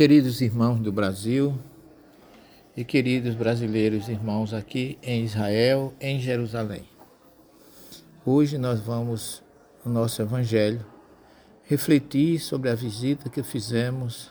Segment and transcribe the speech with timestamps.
[0.00, 1.58] Queridos irmãos do Brasil
[2.74, 6.84] e queridos brasileiros irmãos aqui em Israel, em Jerusalém.
[8.24, 9.42] Hoje nós vamos,
[9.84, 10.82] no nosso Evangelho,
[11.64, 14.30] refletir sobre a visita que fizemos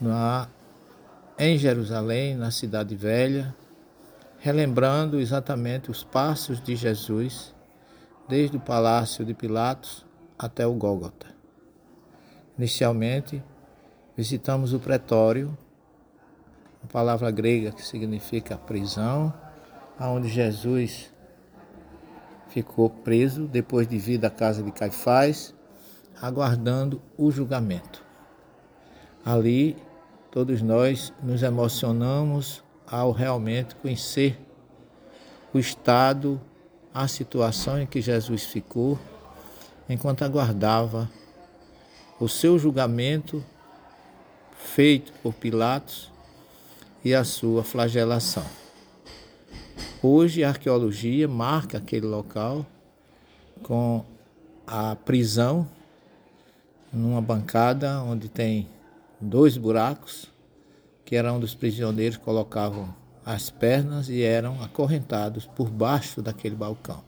[0.00, 0.48] na,
[1.36, 3.52] em Jerusalém, na Cidade Velha,
[4.38, 7.52] relembrando exatamente os passos de Jesus,
[8.28, 10.06] desde o Palácio de Pilatos
[10.38, 11.26] até o Gólgota.
[12.56, 13.42] Inicialmente,
[14.16, 15.56] visitamos o pretório,
[16.82, 19.32] a palavra grega que significa prisão,
[19.98, 21.12] aonde Jesus
[22.48, 25.54] ficou preso depois de vir da casa de Caifás,
[26.20, 28.04] aguardando o julgamento.
[29.24, 29.76] Ali,
[30.30, 34.38] todos nós nos emocionamos ao realmente conhecer
[35.52, 36.40] o estado,
[36.92, 38.98] a situação em que Jesus ficou
[39.88, 41.10] enquanto aguardava
[42.18, 43.44] o seu julgamento
[44.64, 46.10] feito por Pilatos
[47.04, 48.44] e a sua flagelação.
[50.02, 52.64] Hoje a arqueologia marca aquele local
[53.62, 54.04] com
[54.66, 55.68] a prisão
[56.92, 58.68] numa bancada onde tem
[59.20, 60.30] dois buracos
[61.04, 62.94] que era onde os prisioneiros colocavam
[63.26, 67.02] as pernas e eram acorrentados por baixo daquele balcão.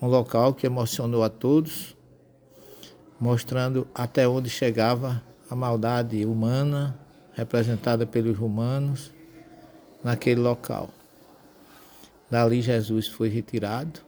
[0.00, 1.96] Um local que emocionou a todos,
[3.18, 6.98] mostrando até onde chegava a maldade humana
[7.32, 9.12] representada pelos romanos
[10.02, 10.90] naquele local.
[12.30, 14.00] Dali Jesus foi retirado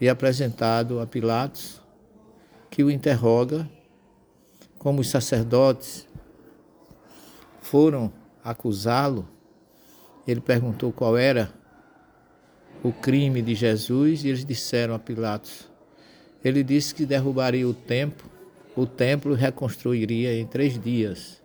[0.00, 1.80] e apresentado a Pilatos,
[2.70, 3.68] que o interroga,
[4.78, 6.08] como os sacerdotes
[7.60, 9.28] foram acusá-lo,
[10.26, 11.52] ele perguntou qual era
[12.82, 15.68] o crime de Jesus e eles disseram a Pilatos.
[16.42, 18.30] Ele disse que derrubaria o templo
[18.76, 21.40] o templo reconstruiria em três dias.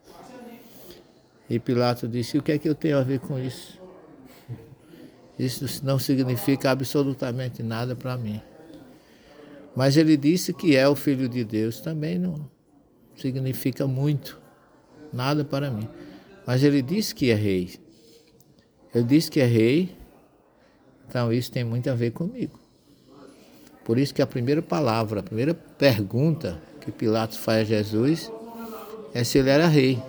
[1.49, 3.79] E Pilatos disse: O que é que eu tenho a ver com isso?
[5.37, 8.41] Isso não significa absolutamente nada para mim.
[9.75, 12.49] Mas ele disse que é o Filho de Deus, também não
[13.15, 14.39] significa muito,
[15.11, 15.87] nada para mim.
[16.45, 17.73] Mas ele disse que é rei.
[18.93, 19.95] Ele disse que é rei,
[21.07, 22.59] então isso tem muito a ver comigo.
[23.83, 28.31] Por isso que a primeira palavra, a primeira pergunta que Pilatos faz a Jesus
[29.13, 30.01] é se ele era rei.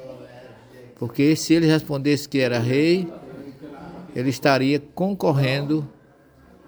[0.94, 3.12] Porque se ele respondesse que era rei,
[4.14, 5.88] ele estaria concorrendo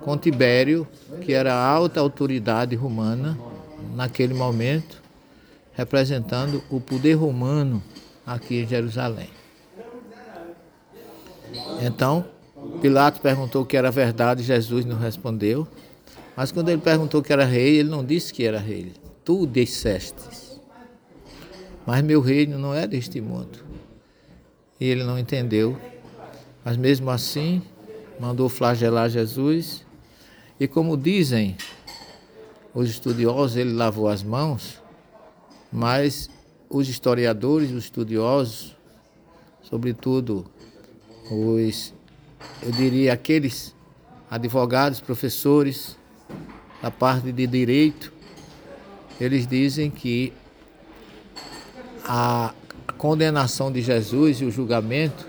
[0.01, 0.87] com Tibério,
[1.21, 3.39] que era a alta autoridade romana
[3.95, 5.01] naquele momento,
[5.75, 7.81] representando o poder romano
[8.27, 9.31] aqui em Jerusalém.
[11.81, 12.25] Então,
[12.83, 15.69] Pilatos perguntou que era verdade, Jesus não respondeu.
[16.37, 18.93] Mas quando ele perguntou que era rei, ele não disse que era rei
[19.31, 20.61] tu dissestes.
[21.87, 23.65] Mas meu reino não é deste mundo.
[24.81, 25.79] E ele não entendeu.
[26.65, 27.63] Mas mesmo assim,
[28.19, 29.87] mandou flagelar Jesus.
[30.59, 31.57] E como dizem
[32.75, 34.83] os estudiosos, ele lavou as mãos.
[35.71, 36.29] Mas
[36.69, 38.77] os historiadores, os estudiosos,
[39.63, 40.45] sobretudo
[41.31, 41.95] os,
[42.65, 43.77] eu diria, aqueles
[44.29, 45.97] advogados, professores
[46.83, 48.19] da parte de direito,
[49.21, 50.33] eles dizem que
[52.05, 52.55] a
[52.97, 55.27] condenação de Jesus e o julgamento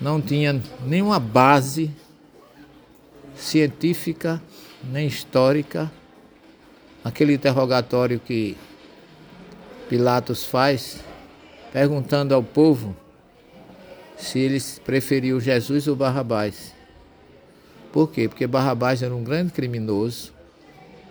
[0.00, 1.90] não tinha nenhuma base
[3.34, 4.40] científica
[4.84, 5.90] nem histórica.
[7.02, 8.56] Aquele interrogatório que
[9.88, 11.00] Pilatos faz,
[11.72, 12.94] perguntando ao povo
[14.16, 16.74] se eles preferiam Jesus ou Barrabás.
[17.90, 18.28] Por quê?
[18.28, 20.32] Porque Barrabás era um grande criminoso,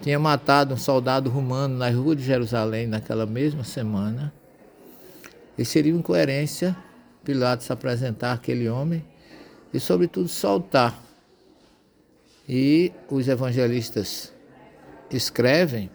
[0.02, 4.34] tinha matado um soldado romano na rua de Jerusalém naquela mesma semana.
[5.58, 6.76] E seria incoerência
[7.24, 9.06] Pilatos apresentar aquele homem
[9.74, 10.98] e, sobretudo, soltar.
[12.48, 14.34] E os evangelistas
[15.12, 15.92] escrevem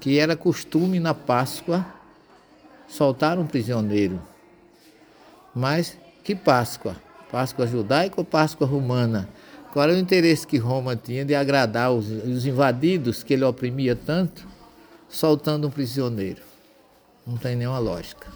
[0.00, 1.86] que era costume na Páscoa
[2.88, 4.20] soltar um prisioneiro.
[5.54, 6.96] Mas que Páscoa?
[7.30, 9.28] Páscoa judaica ou Páscoa romana?
[9.72, 13.96] Qual era o interesse que Roma tinha de agradar os, os invadidos que ele oprimia
[13.96, 14.46] tanto,
[15.08, 16.42] soltando um prisioneiro?
[17.26, 18.26] Não tem nenhuma lógica.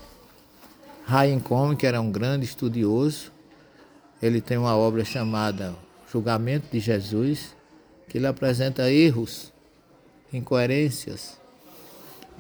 [1.07, 3.31] Ryan Come, que era um grande estudioso,
[4.23, 5.77] ele tem uma obra chamada
[6.11, 7.55] Julgamento de Jesus,
[8.09, 9.53] que ele apresenta erros,
[10.33, 11.39] incoerências,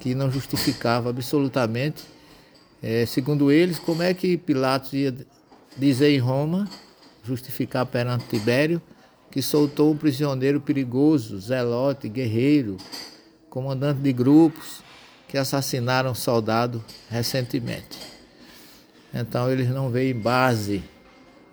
[0.01, 2.03] que não justificava absolutamente,
[2.83, 5.15] é, segundo eles, como é que Pilatos ia
[5.77, 6.67] dizer em Roma
[7.27, 8.81] justificar perante Tibério,
[9.31, 12.77] que soltou um prisioneiro perigoso, zelote, guerreiro,
[13.51, 14.83] comandante de grupos,
[15.29, 17.99] que assassinaram um soldado recentemente.
[19.13, 20.83] Então eles não veem base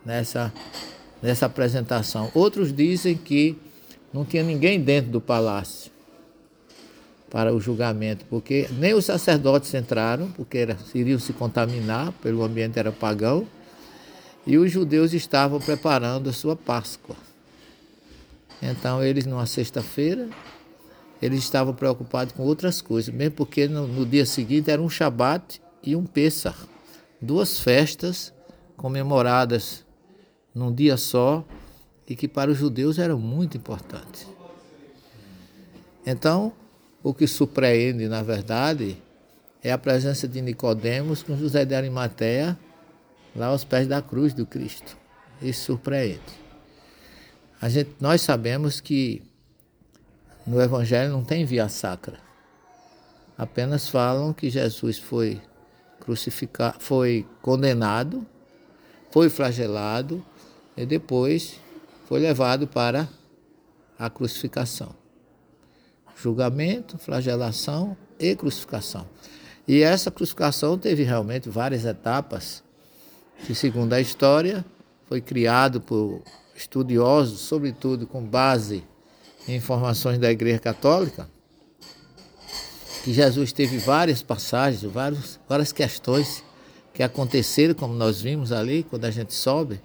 [0.06, 0.54] nessa,
[1.22, 2.30] nessa apresentação.
[2.34, 3.58] Outros dizem que
[4.14, 5.92] não tinha ninguém dentro do palácio
[7.30, 12.78] para o julgamento, porque nem os sacerdotes entraram, porque era, iriam se contaminar, pelo ambiente
[12.78, 13.48] era pagão,
[14.45, 17.16] e os judeus estavam preparando a sua Páscoa.
[18.62, 20.30] Então eles, numa sexta-feira,
[21.22, 25.62] eles estavam preocupados com outras coisas, mesmo porque no, no dia seguinte era um Shabat
[25.81, 26.56] e um Pessah,
[27.22, 28.34] duas festas
[28.75, 29.86] comemoradas
[30.54, 31.45] num dia só
[32.07, 34.28] e que para os judeus eram muito importantes.
[36.06, 36.51] Então,
[37.01, 38.98] o que surpreende, na verdade,
[39.63, 42.57] é a presença de Nicodemos com José de Arimateia
[43.35, 44.97] lá aos pés da cruz do Cristo.
[45.41, 46.21] Isso surpreende.
[47.62, 49.21] A gente, nós sabemos que
[50.45, 52.18] no Evangelho não tem via sacra.
[53.38, 55.41] Apenas falam que Jesus foi
[56.00, 58.25] crucificado, foi condenado,
[59.12, 60.24] foi flagelado
[60.75, 61.59] e depois
[62.07, 63.07] foi levado para
[63.97, 64.95] a crucificação
[66.24, 69.07] julgamento, flagelação e crucificação.
[69.68, 72.63] E essa crucificação teve realmente várias etapas,
[73.45, 74.66] que, segundo a história,
[75.07, 76.22] foi criado por
[76.56, 78.84] estudiosos, sobretudo com base
[79.48, 81.28] em informações da Igreja Católica,
[83.04, 86.44] que Jesus teve várias passagens, vários, várias questões
[86.94, 89.81] que aconteceram, como nós vimos ali, quando a gente sobe.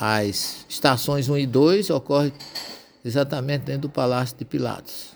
[0.00, 2.32] As estações 1 e 2 ocorrem
[3.04, 5.12] exatamente dentro do Palácio de Pilatos.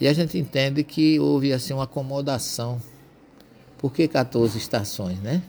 [0.00, 2.80] E a gente entende que houve assim uma acomodação.
[3.76, 5.42] Por que 14 estações, né?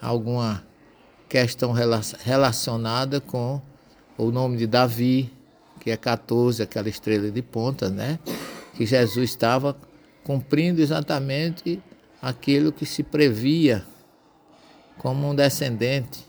[0.00, 0.64] Alguma
[1.28, 1.72] questão
[2.24, 3.60] relacionada com
[4.16, 5.32] o nome de Davi,
[5.80, 8.18] que é 14, aquela estrela de ponta, né?
[8.74, 9.76] Que Jesus estava
[10.24, 11.82] cumprindo exatamente
[12.20, 13.84] aquilo que se previa
[14.98, 16.26] como um descendente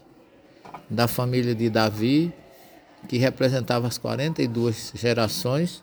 [0.90, 2.34] da família de Davi
[3.08, 5.82] que representava as 42 gerações